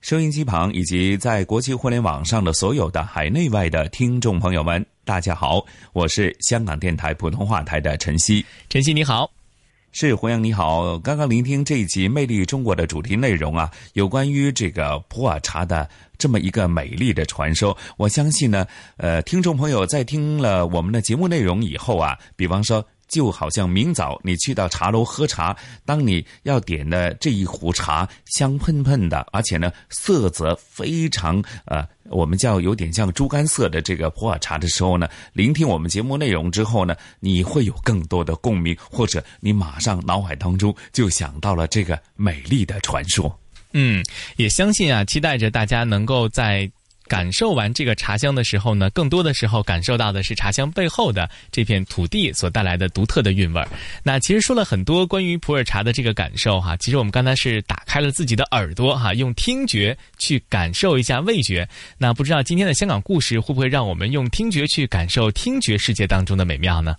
[0.00, 8.44] 收音机旁以及在国际互联网上的所有的海内外的听众朋友们，大家好，我是香港电台普通话台的晨曦。
[8.68, 9.30] 晨曦你好，
[9.92, 10.98] 是胡杨你好。
[10.98, 15.88] 刚刚聆听这一集《魅力中国》的主题内容啊，有关于这个普洱茶的
[16.18, 17.78] 这么一个美丽的传说。
[17.96, 22.84] 我相信呢，呃，听众朋友在听了我们的节目内容以后啊，比方说。
[23.08, 43.38] 就好像明早你去到茶楼喝茶，当你要点的这一壶茶香喷喷的，而且呢色泽非常呃，我们叫有点像猪肝色的这个普洱茶的时候呢，聆听我们节目内容之后呢，你会有更多的共鸣，或者你马上脑海当中就想到了这个美丽的传说。
[43.72, 44.02] 嗯，
[44.36, 46.70] 也相信啊，期待着大家能够在。
[47.08, 53.68] 感受完这个茶香的时候呢，更多的时候感受到的是茶香背后的这片土地所带来的独特的韵味儿。
[54.02, 61.68] 那其实说了很多关于普洱茶的这个感受哈，其实我们刚才是打开了自己的耳朵哈，用听觉去感受一下味觉。
[61.98, 66.96] 那不知道今天的香港故事会不会让我们用听觉去感受听觉世界当中的美妙呢？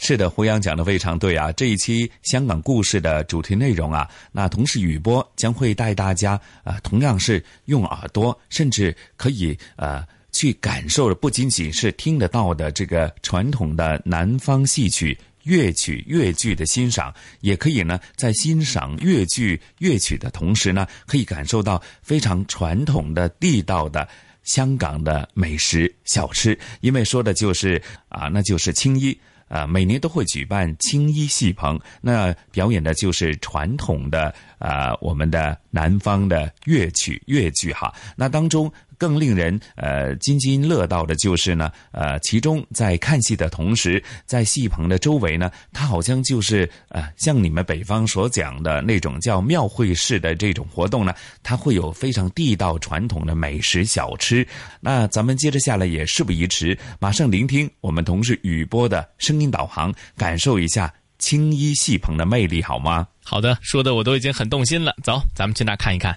[0.00, 1.50] 是的，胡杨讲的非常对啊！
[1.52, 24.08] 这一期香港故事的主题内容啊，那同时雨波将会带大家啊，同样是用耳朵，甚至可以呃去感受的，不仅仅是听得到的这个传统的南方戏曲、乐曲、乐剧的欣赏，也可以呢在欣赏乐剧、乐曲的同时呢，可以感受到非常传统的地道的
[24.44, 29.18] 香港的美食小吃，因为说的就是啊，那就是青衣。
[29.48, 37.92] 啊，每年都会举办青衣戏棚，那表演的就是传统的啊，我们的南方的乐曲、乐剧哈。
[38.16, 54.46] 那当中更令人呃津津乐道的就是呢，呃，其中在看戏的同时，在戏棚的周围呢，它好像就是呃，像你们北方所讲的那种叫庙会式的这种活动呢，它会有非常地道传统的美食小吃。
[54.80, 63.06] 那咱们接着下来也事不宜迟，马上聆听我们同事雨波的声音导航，感受一下青衣戏棚的魅力，好吗？
[63.24, 64.94] 好的，说的我都已经很动心了。
[65.04, 66.16] 走，咱们去那看一看。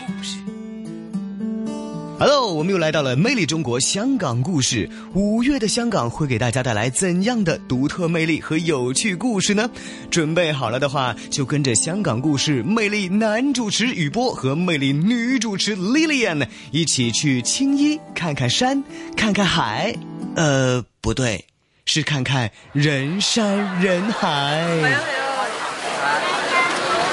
[2.23, 4.87] Hello，我们又来到了魅力中国香港故事。
[5.15, 9.67] 五月的香港会给大家带来怎样的独特魅力和有趣故事呢？
[10.11, 18.83] 准备好了的话，就跟着香港故事魅力男主持雨波和魅力女主持 Lilian 一起去青衣看看山，
[19.17, 19.95] 看看海。
[20.35, 21.43] 呃，不对，
[21.87, 24.61] 是看看人山人海。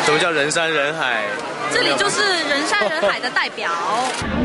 [0.05, 1.25] 什么叫人山人海？
[1.73, 3.71] 这里就是人山人海的代表。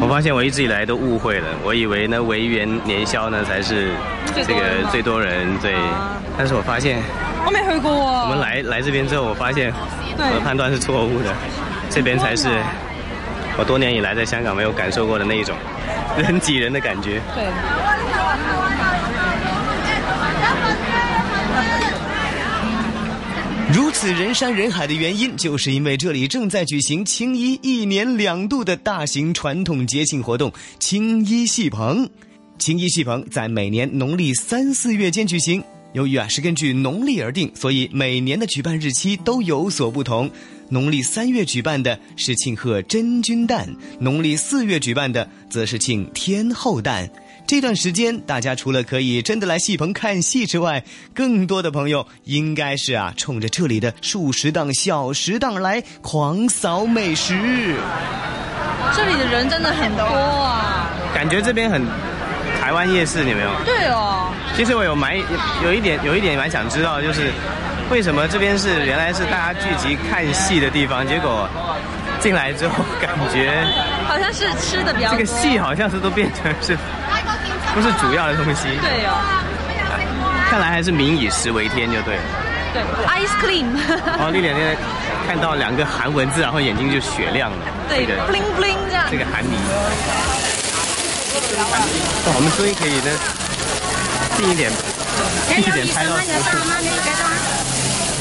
[0.02, 3.92] 我发现我一直以来都误会了，我以为呢维园年宵呢才是
[4.36, 4.62] 这个
[4.92, 5.74] 最多人对，
[6.38, 7.00] 但是我发现
[7.46, 7.92] 我没去过。
[7.92, 9.74] 我们来来这边之后，我发现
[10.18, 11.34] 我的判断是错误的，
[11.90, 12.50] 这边才是
[13.58, 15.56] 我多年以来在香港没有感受过的那一种
[16.18, 17.22] 人挤人的感觉。
[17.36, 17.46] 对。
[23.76, 32.08] 如此人山人海的原因，就是因为这里正在举行青衣一年两度的大型传统节庆活动——青衣戏棚。
[32.60, 35.64] 青衣戏棚在每年农历三四月间举行。
[35.94, 40.30] 由于啊是根据农历而定，所以每年的举办日期都有所不同。
[40.70, 47.10] 农历三月举办的是庆贺真君诞，农历四月举办的则是庆天后诞。
[47.46, 50.84] 这段时间，大家除了可以真的来戏棚看戏之外，
[51.14, 57.36] 更多的朋友应该是啊，冲着这里的数十档小食档来狂扫美食。
[58.96, 60.90] 这里的人真的很多啊！
[61.14, 61.86] 感觉这边很
[62.60, 63.50] 台湾夜市，你有没有？
[63.66, 64.34] 对哦。
[64.56, 65.18] 其实我有蛮
[65.64, 67.32] 有一点有一点蛮想知道，就是
[67.92, 71.48] 为什么这边是原来是大家聚集看戏的地方，结果
[72.20, 73.64] 进来之后感觉
[74.08, 75.18] 好像是吃的比较多。
[75.18, 76.76] 这个戏好像是都变成是。
[77.74, 78.64] 不是主要的东西。
[78.82, 79.18] 对哦。
[80.50, 82.22] 看来还是民以食为天，就对了。
[82.74, 83.74] 对，ice cream。
[84.20, 84.78] 哦，丽莲莲
[85.28, 87.58] 看到两个韩文字，然后眼睛就雪亮了。
[87.90, 89.06] 对，bling bling 这样。
[89.10, 89.58] 这个韩迷。
[92.36, 93.10] 我们终于可以呢
[94.38, 94.72] 近一点，
[95.50, 96.38] 近一点拍到食物。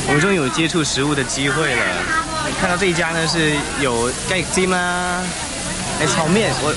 [0.09, 1.82] 我们终于有接触食物的机会了。
[2.61, 5.22] 看到这一家呢是有盖鸡吗？
[6.00, 6.74] 哎，炒面我。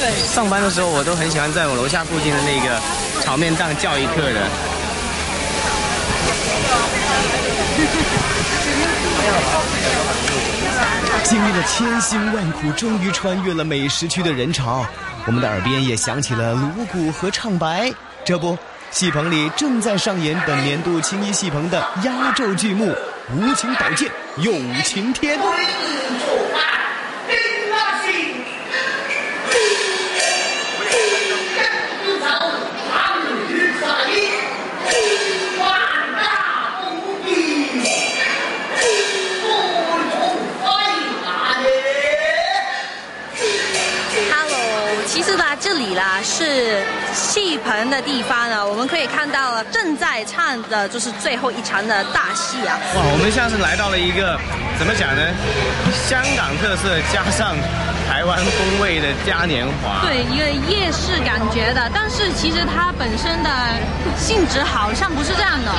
[0.00, 2.80] 对，上班的时候我都很喜欢在我楼下附近的那个
[3.22, 4.48] 炒面档叫一客的。
[11.22, 14.86] 经历了千辛万苦，终于穿越了美食区的人潮，
[15.26, 17.92] 我们的耳边也响起了锣鼓和唱白。
[18.24, 18.56] 这不，
[18.90, 22.86] 戏棚里正在上演本年度青衣戏棚的压轴剧目
[23.36, 25.38] 《无情宝剑有情天》。
[46.00, 46.82] 这里啦是
[47.12, 52.78] 戏棚的地方呢，我们可以看到了正在唱的就是最后一场的大戏啊。
[52.96, 54.38] 哇，我们像是来到了一个
[54.78, 55.20] 怎么讲呢？
[56.08, 57.54] 香港特色加上
[58.08, 60.00] 台湾风味的嘉年华。
[60.00, 63.50] 对，一个夜市感觉的，但是其实它本身的
[64.16, 65.70] 性质好像不是这样的。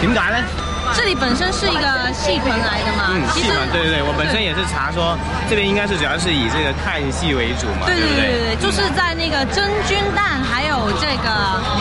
[0.00, 0.69] 点解呢？
[0.96, 5.16] 这里本身是一个戏棚来的嘛，嗯，戏嘛，对对对，我本身也是查说
[5.48, 11.28] 这边应该是主要是以这个看戏为主嘛，对对对对对，就是在那个真菌蛋还有这个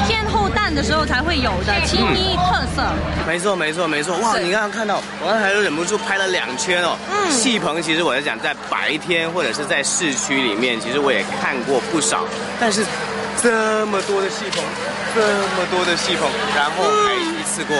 [0.07, 2.83] 天后蛋的时候才会有的青衣特色。
[3.27, 4.17] 没错，没错，没错！
[4.19, 6.97] 哇，你刚刚看到，我刚才都忍不住拍了两圈哦。
[7.11, 12.25] 嗯戏棚其实我在讲，在白天或者是在市区里面，其实我也看过不少，
[12.59, 12.83] 但是
[13.41, 14.63] 这么多的系统，
[15.15, 17.77] 这么多的系统，然后还一次过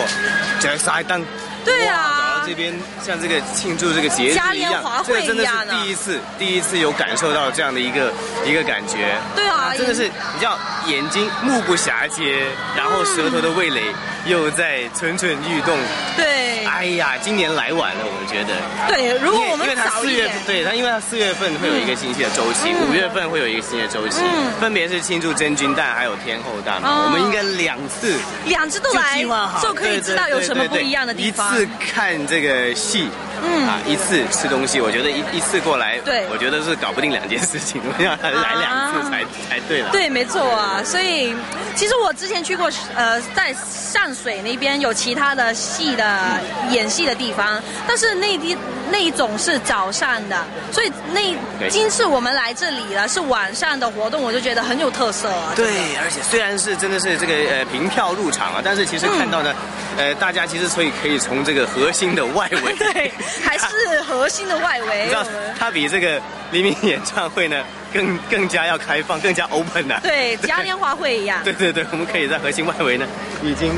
[0.60, 1.26] 着晒灯。
[1.66, 8.14] 对啊哇搞到这边像这个庆祝这个节日一样这个真的是第一次，第一次有感受到这样的一个
[8.46, 9.18] 一个感觉。
[9.36, 10.58] 对啊真的是你知道，
[10.90, 12.44] 眼睛目不暇接，
[12.76, 13.84] 然后舌头的味蕾
[14.26, 15.78] 又在蠢蠢欲动。
[16.18, 18.54] 对，哎呀，今年来晚了，我觉得。
[18.88, 26.90] 对，如果我们因为因为它早一点四月份，，对它，因为它四月份会有一个新期的周期，嗯五月份会有一个新的周期，嗯分别是庆祝真菌蛋还有天后蛋嘛。
[26.90, 29.24] 哦我们应该两次两只都来
[29.62, 31.54] 就可以知道有什么不一样的地方。
[31.54, 33.10] 对对对对一次看这个戏，
[33.44, 39.90] 嗯啊，一次吃东西，我觉得一一次过来，对我觉得是搞不定两件事情，我要来两次才、才对了。
[39.92, 40.82] 对，没错啊。
[40.84, 41.36] 所以
[41.76, 46.40] 其实我之前去过，呃，在上水那边有其他的戏的
[46.72, 48.58] 演戏的地方，但是那地
[48.92, 55.54] 那一种是早上的，所以那今次我们来这里了是晚上的活动，我就觉得很有特色啊。
[55.56, 55.68] 对，
[55.98, 59.54] 而且虽然是真的是这个呃凭票入场啊，但是其实看到呢，
[59.98, 63.12] 呃，大家其实所以可以从这个核心的外围， 对，
[63.44, 65.04] 还是核心的外围。
[65.06, 65.26] 你知道
[65.58, 66.22] 它比这个
[66.52, 67.64] 黎明演唱会呢
[67.94, 71.40] 更更加要开放，更加 open 的、对嘉年华会一样。
[71.44, 73.06] 对对对，我们可以在核心外围呢，
[73.44, 73.72] 已经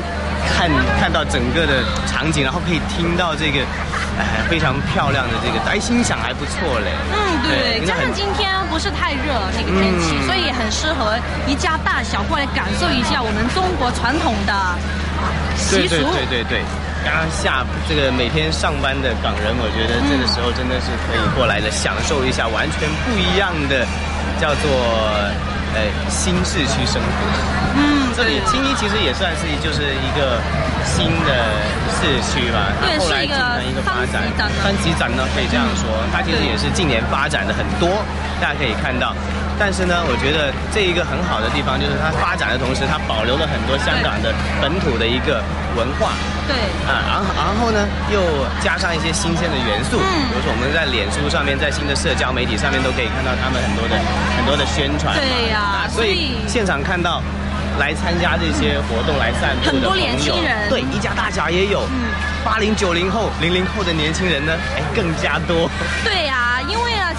[0.56, 0.68] 看
[1.00, 3.60] 看到整个的场景，然后可以听到这个，
[4.18, 6.90] 哎，非常漂亮的这个，哎，心想还不错嘞。
[7.12, 7.16] 嗯，
[7.48, 14.52] 对，对加上今天不是太热那个天气，嗯所以很适合一家大小过来感受一下我们中国传统的
[15.56, 15.96] 习俗。
[15.96, 16.60] 对对对对对，
[17.04, 23.86] 刚刚下这个每天上班的港人，我觉得这个时候真的是可以过来的，享受一下完全不一样的，
[24.40, 24.70] 叫做
[25.74, 27.08] 呃新市区生活。
[27.74, 30.36] 嗯，这里青衣其实也算是就是一个
[30.84, 31.32] 新的
[31.96, 38.04] 市区吧，对它后来进行一个发展番禺，番禺展呢可以这样说，它其实也是近年发展的很多，
[38.40, 39.14] 大家可以看到。
[39.62, 45.38] 但是呢，我觉得这一个很好的地方就是它发展的同时，它保留了很多香港的本土的一个
[45.78, 46.18] 文化。
[46.50, 48.18] 对啊，然后然后呢，又
[48.58, 53.94] 加上一些新鲜的元素，嗯比如说我们在脸书上面，在新的社交媒体上面都可以看到他们很多的
[54.34, 55.22] 很多的宣传嘛。
[55.22, 57.22] 对呀啊所以现场看到
[57.78, 61.86] 来参加这些活动来散步的很多朋友年轻人对，一家大小也有。
[61.86, 62.10] 嗯
[62.44, 65.70] 八零九零后、零零后的年轻人呢，哎，更加多。
[66.02, 66.51] 对呀、啊，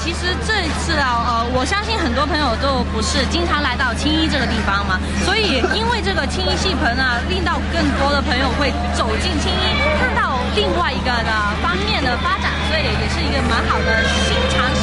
[0.03, 9.65] 其实这一次啊，呃，我相信很多朋友都不是经常来到青衣这个地方嘛，所以因为这个青衣戏棚啊， 令到更多的朋友会走进青衣，
[10.03, 11.31] 看到另外一个的
[11.63, 14.67] 方面的发展，所以也是一个蛮好的新尝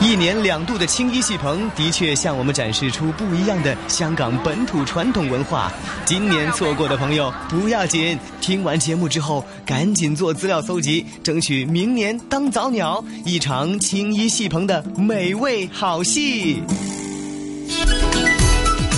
[0.00, 5.72] 一年两度的青衣戏棚，的确向我们展示出不一样的香港本土传统文化。
[6.04, 16.62] 今年错过的朋友不要紧，听完节目之后赶紧做资料搜集，争取明年当早鸟，一场青衣戏棚的美味好戏。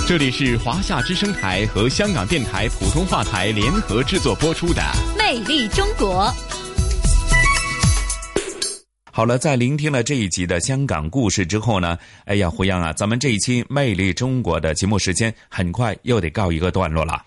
[0.07, 4.83] 这里是华夏之声台和香港电台普通话台联合制作播出的
[5.19, 6.27] 《魅力中国》。
[9.13, 17.23] 好了，在聆听了这一集的香港故事之后呢，哎呀，胡杨啊，咱们这一期《魅力中国》的节目时间很快又得告一个段落了。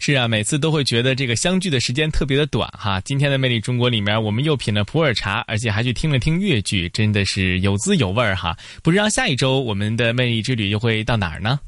[0.00, 3.00] 是啊，每次都会觉得这个相聚的时间特别的短哈。
[3.00, 8.56] 今天的《魅力中国》里面，我们又品了普洱茶，而且还去听了听粤剧，真的是有滋有味儿哈。
[8.82, 11.58] 不知道下一周我们的魅力之旅又会到哪儿呢？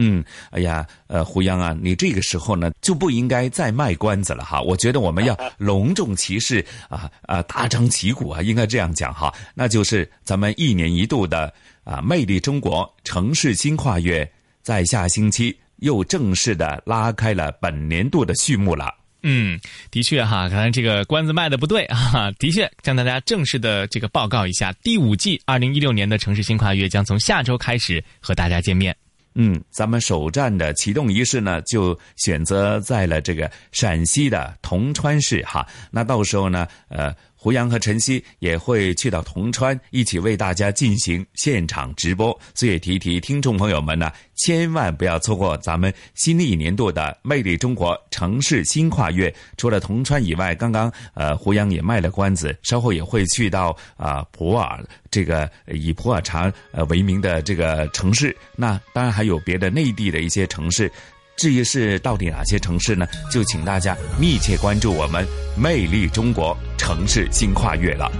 [0.00, 4.62] 嗯，哎呀，呃，胡杨啊，你这个时候呢就不应该再卖关子了哈。
[4.62, 9.34] 我觉得我们要隆重其事啊啊，大张旗鼓啊，应该这样讲哈。
[9.54, 14.30] 那就是咱们一年一度的啊“魅力中国”城市新跨越，
[14.62, 18.94] 在下星期又正式的拉开了本年度的序幕了。
[19.24, 19.58] 嗯，
[19.90, 22.30] 的确哈，看来这个关子卖的不对啊。
[22.38, 28.96] 的确，向大家正式的这个报告一下，第五季二零一六年的城市新跨越将从下周开始和大家见面。
[29.34, 35.66] 嗯，咱们首站的启动仪式呢，就选择在了这个陕西的铜川市哈。
[35.90, 42.36] 那到时候呢，呃，胡杨和晨曦也会去到铜川，一起为大家进行现场直播。
[42.52, 49.30] 所以提提听众朋友们呢，千万不要错过咱们新的一年度的《魅力中国城市新跨越》。
[49.56, 58.36] 除了铜川以外，刚刚呃胡杨也卖了关子，稍后也会去到啊普洱这个以普洱茶呃为名的这个城市。
[58.56, 60.90] 那当然还有别的内地的一些城市。
[61.38, 63.06] 至于是到底哪些城市呢？
[63.32, 65.24] 就请大家密切关注我们
[65.56, 68.10] 《魅力中国城市新跨越》了。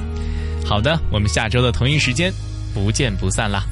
[0.65, 2.33] 好的，我们下周的同一时间
[2.73, 3.65] 不见不散啦。